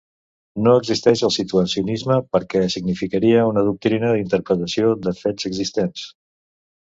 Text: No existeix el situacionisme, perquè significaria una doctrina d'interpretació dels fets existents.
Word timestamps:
No 0.67 0.71
existeix 0.79 1.19
el 1.27 1.33
situacionisme, 1.35 2.17
perquè 2.37 2.61
significaria 2.77 3.43
una 3.51 3.65
doctrina 3.69 4.11
d'interpretació 4.17 4.95
dels 5.05 5.23
fets 5.27 5.51
existents. 5.53 6.09